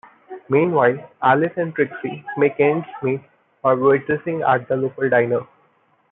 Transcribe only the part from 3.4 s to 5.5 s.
by waitressing at the local diner.